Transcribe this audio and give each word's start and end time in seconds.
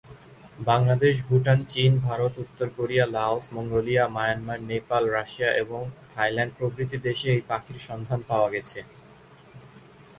বাংলাদেশ, 0.59 1.15
ভুটান, 1.27 1.59
চীন, 1.63 1.91
ভারত, 1.99 2.33
উত্তর 2.37 2.67
Korea, 2.77 3.05
Laos, 3.07 3.45
Mongolia, 3.53 4.03
Myanmar, 4.07 4.59
Nepal, 4.63 5.03
Russia 5.09 5.49
এবং 5.53 5.81
থাইল্যান্ড 6.13 6.53
প্রভৃতি 6.57 6.97
দেশে 6.97 7.27
এই 7.35 7.41
পাখির 7.47 7.77
সন্ধান 7.87 8.19
পাওয়া 8.27 8.49
গেছে। 8.49 8.79